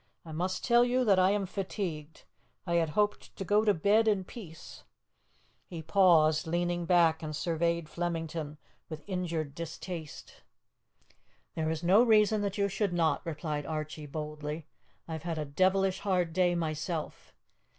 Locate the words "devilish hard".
15.45-16.33